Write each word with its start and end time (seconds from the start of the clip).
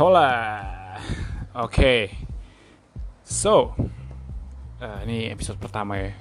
Hola. 0.00 0.32
Oke. 1.60 1.76
Okay. 1.76 2.00
So, 3.20 3.76
uh, 4.80 4.98
ini 5.04 5.28
episode 5.28 5.60
pertama 5.60 6.00
ya. 6.00 6.16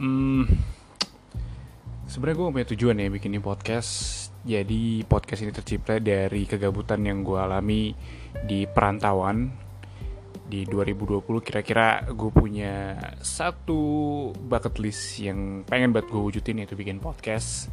Hmm, 0.00 0.48
sebenarnya 2.08 2.40
gue 2.40 2.48
punya 2.48 2.68
tujuan 2.72 2.96
ya 2.96 3.12
bikin 3.12 3.36
ini 3.36 3.44
podcast. 3.44 3.92
Jadi 4.48 5.04
podcast 5.04 5.44
ini 5.44 5.52
tercipta 5.52 6.00
dari 6.00 6.48
kegabutan 6.48 7.04
yang 7.04 7.20
gue 7.20 7.36
alami 7.36 7.92
di 8.40 8.64
perantauan 8.64 9.52
di 10.48 10.64
2020 10.64 11.28
kira-kira 11.44 12.08
gue 12.08 12.30
punya 12.32 12.96
satu 13.20 14.32
bucket 14.32 14.80
list 14.80 15.20
yang 15.20 15.68
pengen 15.68 15.92
buat 15.92 16.08
gue 16.08 16.20
wujudin 16.24 16.64
yaitu 16.64 16.72
bikin 16.72 17.04
podcast 17.04 17.68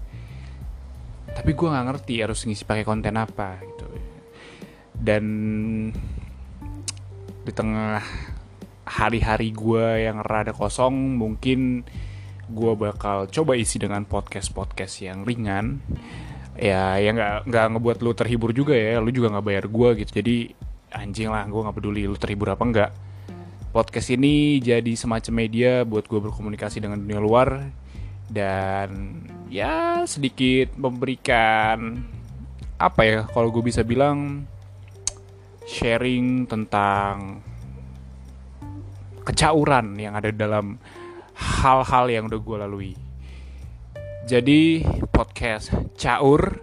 tapi 1.30 1.54
gue 1.54 1.68
nggak 1.72 1.86
ngerti 1.88 2.16
harus 2.20 2.44
ngisi 2.44 2.66
pakai 2.66 2.84
konten 2.84 3.16
apa 3.16 3.62
gitu 3.64 3.99
dan 5.00 5.24
di 7.48 7.52
tengah 7.56 8.04
hari-hari 8.86 9.56
gue 9.56 10.06
yang 10.06 10.22
rada 10.22 10.52
kosong 10.52 11.18
mungkin 11.18 11.88
gue 12.50 12.74
bakal 12.74 13.30
coba 13.30 13.54
isi 13.54 13.78
dengan 13.78 14.04
podcast 14.06 14.52
podcast 14.52 15.02
yang 15.02 15.24
ringan. 15.24 15.82
Ya 16.60 17.00
yang 17.00 17.16
nggak 17.16 17.48
nggak 17.48 17.66
ngebuat 17.76 17.98
lu 18.04 18.12
terhibur 18.12 18.52
juga 18.52 18.76
ya 18.76 19.00
lu 19.00 19.10
juga 19.16 19.32
nggak 19.32 19.46
bayar 19.46 19.66
gue 19.72 19.90
gitu. 20.04 20.12
Jadi 20.20 20.38
anjing 20.92 21.30
lah 21.30 21.46
gue 21.46 21.62
nggak 21.62 21.78
peduli 21.78 22.04
lu 22.10 22.18
terhibur 22.18 22.50
apa 22.52 22.64
enggak 22.66 22.92
podcast 23.70 24.10
ini 24.10 24.58
jadi 24.58 24.98
semacam 24.98 25.34
media 25.46 25.86
buat 25.86 26.10
gue 26.10 26.18
berkomunikasi 26.18 26.82
dengan 26.82 26.98
dunia 26.98 27.22
luar 27.22 27.70
dan 28.30 29.22
ya 29.50 30.06
sedikit 30.10 30.74
memberikan 30.78 32.02
apa 32.82 33.02
ya 33.06 33.20
kalau 33.30 33.54
gue 33.54 33.62
bisa 33.62 33.86
bilang 33.86 34.50
sharing 35.70 36.50
tentang 36.50 37.46
kecauran 39.22 39.94
yang 40.02 40.18
ada 40.18 40.34
dalam 40.34 40.82
hal-hal 41.38 42.10
yang 42.10 42.26
udah 42.26 42.42
gue 42.42 42.58
lalui. 42.58 42.94
Jadi 44.26 44.82
podcast 45.14 45.70
caur 45.94 46.58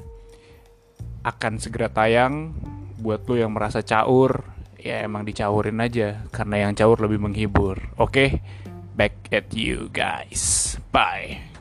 akan 1.22 1.62
segera 1.62 1.86
tayang. 1.86 2.58
Buat 2.98 3.28
lo 3.30 3.38
yang 3.38 3.54
merasa 3.54 3.86
caur 3.86 4.42
ya 4.82 5.06
emang 5.06 5.22
dicaurin 5.22 5.78
aja 5.78 6.26
karena 6.34 6.66
yang 6.66 6.72
caur 6.74 6.98
lebih 6.98 7.22
menghibur. 7.22 7.78
Oke 7.94 8.10
okay? 8.10 8.30
back 8.98 9.14
at 9.30 9.54
you 9.54 9.92
guys. 9.94 10.74
Bye 10.90 11.55